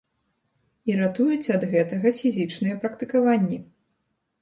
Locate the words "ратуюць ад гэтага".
1.01-2.07